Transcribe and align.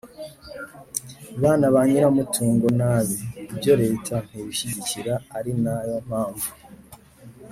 bana 1.41 1.65
ba 1.73 1.81
nyirumutungo 1.89 2.67
nabi. 2.79 3.15
ibyo 3.53 3.73
leta 3.83 4.13
ntibishyigikira 4.27 5.13
ari 5.37 5.51
na 5.63 5.75
yo 5.89 5.97
mpamvu 6.07 6.49